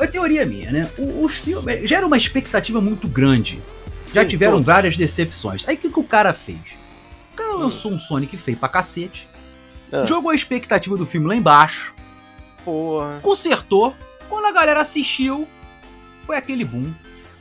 [0.00, 0.90] É teoria minha, né?
[0.98, 3.60] O- Os filmes gera uma expectativa muito grande.
[4.06, 4.66] Já Sim, tiveram todos.
[4.66, 5.64] várias decepções.
[5.68, 6.58] Aí o que, que o cara fez?
[7.32, 7.58] O cara Hum.
[7.60, 9.28] lançou um Sonic feio pra cacete.
[9.92, 10.04] Ah.
[10.04, 11.94] Jogou a expectativa do filme lá embaixo.
[12.64, 13.18] Porra.
[13.22, 13.94] Consertou.
[14.28, 15.46] Quando a galera assistiu,
[16.26, 16.92] foi aquele boom.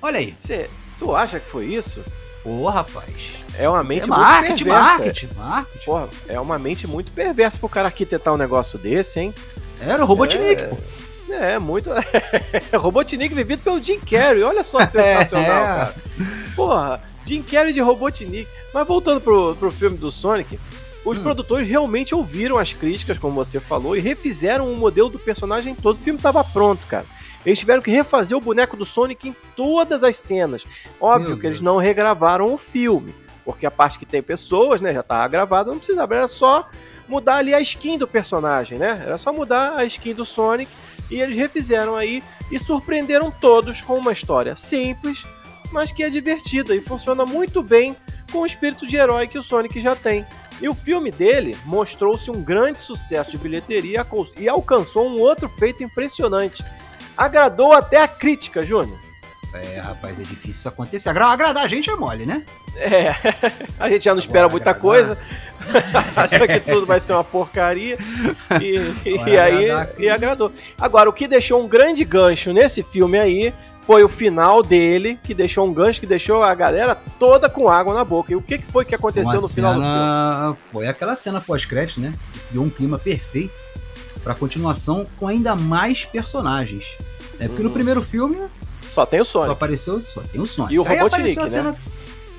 [0.01, 0.35] Olha aí.
[0.39, 2.03] Cê, tu acha que foi isso?
[2.43, 3.13] Pô, rapaz.
[3.57, 4.89] É uma mente É muito marketing, perversa.
[4.97, 5.85] marketing, marketing.
[5.85, 9.33] Porra, é uma mente muito perversa pro cara arquitetar um negócio desse, hein?
[9.81, 10.77] Era o Robotnik, pô.
[11.31, 11.89] É, muito.
[12.77, 14.43] Robotnik vivido pelo Jim Carrey.
[14.43, 15.65] Olha só que sensacional, É.
[15.65, 15.95] cara.
[16.55, 18.47] Porra, Jim Carrey de Robotnik.
[18.73, 20.59] Mas voltando pro, pro filme do Sonic,
[21.05, 21.23] os Hum.
[21.23, 25.95] produtores realmente ouviram as críticas, como você falou, e refizeram o modelo do personagem todo.
[25.95, 27.05] O filme tava pronto, cara.
[27.45, 30.65] Eles tiveram que refazer o boneco do Sonic em todas as cenas.
[30.99, 31.65] Óbvio Meu que eles Deus.
[31.73, 33.15] não regravaram o filme,
[33.45, 36.67] porque a parte que tem pessoas, né, já tava gravada, não precisava, era só
[37.07, 39.01] mudar ali a skin do personagem, né?
[39.05, 40.69] Era só mudar a skin do Sonic
[41.09, 45.25] e eles refizeram aí e surpreenderam todos com uma história simples,
[45.71, 47.95] mas que é divertida e funciona muito bem
[48.31, 50.25] com o espírito de herói que o Sonic já tem.
[50.61, 54.05] E o filme dele mostrou-se um grande sucesso de bilheteria
[54.37, 56.63] e alcançou um outro feito impressionante.
[57.15, 59.08] Agradou até a crítica, Júnior.
[59.53, 61.09] É, rapaz, é difícil isso acontecer.
[61.09, 62.43] Agra- agradar a gente é mole, né?
[62.75, 63.15] É,
[63.79, 64.81] a gente já não espera Agora, muita agradar.
[64.81, 65.17] coisa,
[66.15, 67.97] acha que tudo vai ser uma porcaria,
[68.61, 70.51] e, e aí agradar e agradou.
[70.79, 73.53] Agora, o que deixou um grande gancho nesse filme aí
[73.87, 77.91] foi o final dele, que deixou um gancho que deixou a galera toda com água
[77.93, 78.31] na boca.
[78.31, 79.95] E o que, foi que aconteceu Uma no final do filme?
[79.95, 80.57] cena...
[80.71, 82.13] Foi aquela cena pós-crédito, né?
[82.49, 83.51] Criou um clima perfeito
[84.23, 86.85] pra continuação com ainda mais personagens.
[87.39, 87.73] É porque no Uhum.
[87.73, 88.37] primeiro filme
[88.89, 90.73] Só tem o só Sonic, apareceu, só tem o Sonic.
[90.73, 91.47] E o Aí Robotnik, né?
[91.47, 91.75] cena-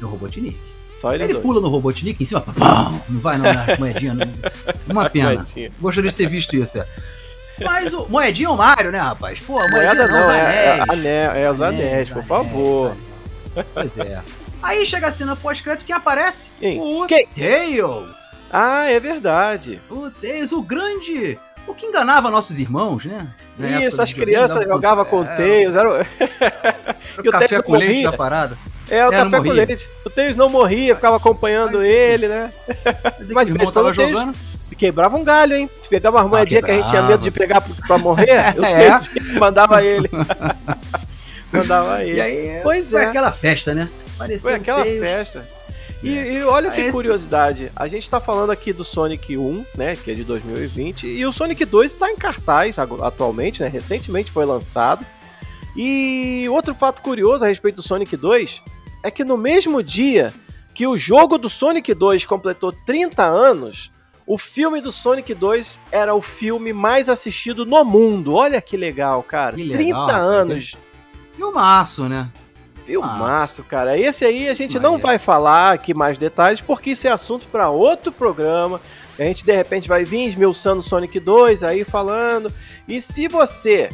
[0.00, 0.58] E o Robotnik.
[0.98, 1.42] só ele Ele dois.
[1.44, 4.14] pula no Robotnik em cima, pam, não vai não, na moedinha.
[4.14, 4.26] Não.
[4.88, 5.44] Uma pena.
[5.80, 6.86] Gostaria de ter visto isso, é.
[7.62, 9.38] Mas o moedinha é o Mario, né, rapaz?
[9.40, 10.90] Pô, a moedinha Moeda não, não, os é, é, anéis.
[10.90, 12.96] anel, é os anéis, por anéis, favor.
[13.54, 13.66] anéis.
[13.74, 14.20] Pois é.
[14.62, 16.50] Aí chega a cena pós-crédito, quem aparece?
[16.58, 16.80] Quem?
[16.80, 17.26] O Quem?
[17.26, 18.16] Tails.
[18.52, 19.80] Ah, é verdade.
[19.90, 21.38] O Tails, o grande...
[21.70, 23.28] O que enganava nossos irmãos, né?
[23.56, 25.76] Na Isso, as crianças jogavam com é, Tails.
[25.76, 26.04] Era...
[27.22, 28.58] e o café com leite da parada.
[28.88, 29.88] É, o É, café com leite.
[30.04, 32.50] O Tails não morria, ficava acompanhando Mas, ele, né?
[32.84, 34.36] Mas, Mas o irmão tava Tails jogando.
[34.76, 35.70] Quebrava um galho, hein?
[35.88, 39.38] Pegava as moedinhas que a gente tinha medo de pegar pra morrer, o É.
[39.38, 40.08] Mandava ele.
[41.52, 42.16] mandava ele.
[42.16, 43.06] E aí, Pois foi é.
[43.06, 43.88] aquela festa, né?
[44.18, 45.46] Pareceu Foi aquela festa.
[46.02, 49.96] E, e olha que Esse- curiosidade, a gente tá falando aqui do Sonic 1, né,
[49.96, 54.44] que é de 2020, e o Sonic 2 tá em cartaz atualmente, né, recentemente foi
[54.46, 55.04] lançado.
[55.76, 58.62] E outro fato curioso a respeito do Sonic 2
[59.02, 60.32] é que no mesmo dia
[60.74, 63.90] que o jogo do Sonic 2 completou 30 anos,
[64.26, 68.34] o filme do Sonic 2 era o filme mais assistido no mundo.
[68.34, 69.56] Olha que legal, cara.
[69.56, 70.22] Que legal, 30 rapaz.
[70.22, 70.76] anos.
[71.36, 72.28] Filmaço, né?
[72.90, 73.96] Filmaço, cara.
[73.98, 75.06] Esse aí a gente não Maneiro.
[75.06, 78.80] vai falar aqui mais detalhes, porque isso é assunto para outro programa.
[79.18, 82.52] A gente de repente vai vir esmiuçando Sonic 2 aí falando.
[82.88, 83.90] E se você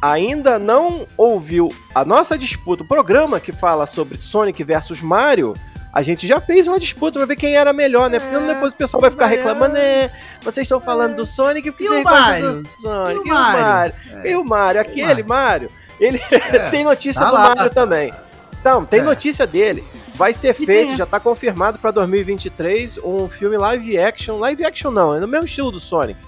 [0.00, 5.54] ainda não ouviu a nossa disputa, o programa que fala sobre Sonic versus Mario,
[5.92, 8.18] a gente já fez uma disputa pra ver quem era melhor, né?
[8.18, 10.10] Porque senão É, depois o pessoal vai ficar Mario- reclamando, né?
[10.42, 12.48] Vocês estão falando do Sonic porque E o vocês gostam Mario?
[12.52, 13.16] do Sonic.
[13.28, 13.94] E o Mario?
[14.22, 14.30] É.
[14.30, 17.54] E o Mario, aquele Mario, ele É, tem notícia tá do lá.
[17.54, 18.12] Mario também.
[18.60, 19.02] Então, tem É.
[19.02, 19.82] notícia dele.
[20.14, 24.38] Vai ser feito, já tá confirmado pra 2023, um filme live action.
[24.38, 26.18] Live action não, é no mesmo estilo do Sonic.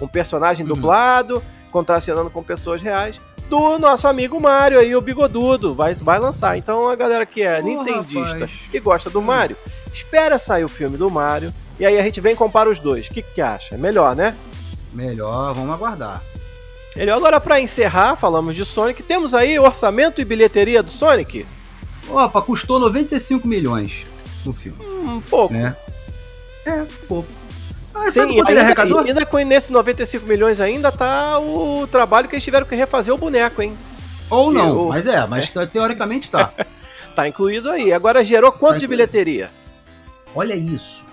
[0.00, 0.74] Um personagem Uhum.
[0.74, 5.74] dublado, contracenando com pessoas reais, do nosso amigo Mario aí, o Bigodudo.
[5.76, 6.58] Vai, vai lançar.
[6.58, 8.50] Então, a galera que é Pô, nintendista rapaz.
[8.74, 9.22] e gosta do.
[9.22, 9.56] Mario,
[9.92, 11.52] espera sair o filme do Mario.
[11.78, 13.06] E aí a gente vem e compara os dois.
[13.06, 13.76] O que, que acha?
[13.76, 14.34] É melhor, né?
[14.92, 16.20] Melhor, vamos aguardar.
[16.96, 19.02] Ele agora para encerrar, falamos de Sonic.
[19.02, 21.46] Temos aí orçamento e bilheteria do Sonic?
[22.08, 24.06] Opa, custou 95 milhões
[24.44, 25.52] no filme, Um pouco.
[25.52, 25.76] né?
[26.64, 27.28] É, pouco.
[27.94, 28.98] Ah, Sim, sabe quanto ele ainda, arrecadou?
[29.00, 33.18] ainda com nesse 95 milhões ainda tá o trabalho que eles tiveram que refazer o
[33.18, 33.76] boneco, hein?
[34.30, 36.52] Ou não, Eu- mas é, mas teoricamente tá.
[37.14, 37.92] Tá incluído aí.
[37.92, 39.50] Agora gerou quanto Tá de bilheteria?
[40.34, 41.04] Olha isso.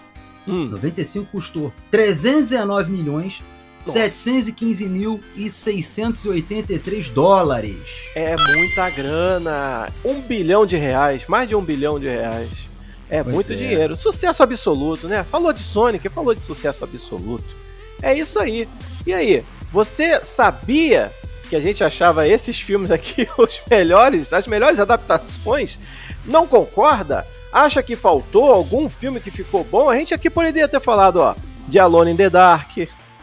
[0.47, 3.41] Hum, 95 custou 319 milhões
[3.85, 3.99] Nossa.
[3.99, 7.75] 715 mil e 683 dólares.
[8.15, 9.89] é muita grana.
[10.03, 12.49] Um bilhão de reais, mais de um bilhão de reais.
[13.09, 13.55] É Pois muito é.
[13.55, 13.95] dinheiro.
[13.95, 15.23] Sucesso absoluto, né?
[15.23, 17.43] Falou de Sonic, falou de sucesso absoluto.
[18.01, 18.67] É isso aí.
[19.05, 21.11] E aí, você sabia
[21.49, 25.77] que a gente achava esses filmes aqui os melhores, as melhores adaptações?
[26.25, 27.25] Não concorda?
[27.51, 29.89] Acha que faltou algum filme que ficou bom?
[29.89, 31.35] A gente aqui poderia ter falado, ó,
[31.67, 32.71] de Alone in the Dark.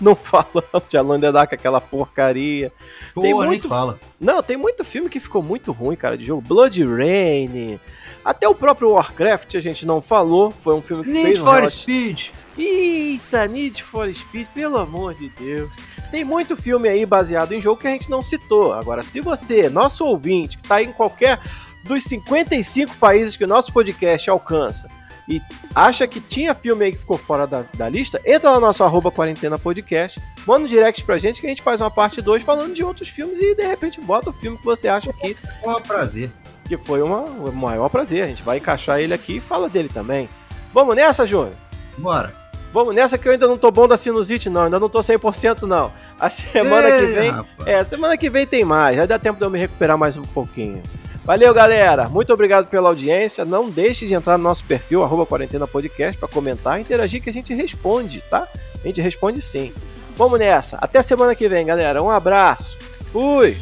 [0.11, 2.73] Não falamos de Alone in the Dark, aquela porcaria.
[3.15, 3.99] Pô, Tem muito- fala.
[4.19, 6.41] Não, tem muito filme que ficou muito ruim, cara, de jogo.
[6.43, 7.79] Blood Rain.
[8.25, 10.53] Até o próprio Warcraft a gente não falou.
[10.61, 12.29] Foi um filme que Need fez for relati- Speed.
[12.59, 15.71] Eita, Need for Speed, pelo amor de Deus.
[16.11, 18.73] Tem muito filme aí baseado em jogo que a gente não citou.
[18.73, 21.39] Agora, se você, nosso ouvinte, que está em qualquer
[21.85, 24.89] dos 55 países que o nosso podcast alcança,
[25.31, 25.41] e
[25.75, 28.83] acha que tinha filme aí que ficou fora da, da lista, entra lá no nosso
[28.83, 32.43] arroba quarentena podcast, manda um direct pra gente que a gente faz uma parte 2
[32.43, 35.37] falando de outros filmes e de repente bota o filme que você acha que.
[35.63, 36.31] Foi um prazer.
[36.67, 38.25] Que foi uma, um maior prazer.
[38.25, 40.29] A gente vai encaixar ele aqui e fala dele também.
[40.75, 41.55] Vamos nessa, Júnior?
[41.97, 42.35] Bora.
[42.73, 44.63] Vamos nessa que eu ainda não tô bom da sinusite, não.
[44.63, 45.93] Ainda não tô 100% não.
[46.19, 47.31] A semana Ei, que vem.
[47.31, 47.69] Rapaz.
[47.69, 48.97] É, semana que vem tem mais.
[48.97, 50.83] Já dá tempo de eu me recuperar mais um pouquinho.
[51.25, 52.09] Valeu, galera.
[52.09, 53.45] Muito obrigado pela audiência.
[53.45, 57.33] Não deixe de entrar no nosso perfil, arroba Quarentena Podcast, para comentar interagir que a
[57.33, 58.49] gente responde, tá?
[58.83, 59.73] A gente responde sim.
[60.17, 60.77] Vamos nessa.
[60.81, 62.03] Até semana que vem, galera.
[62.03, 62.77] Um abraço.
[63.13, 63.57] Fui!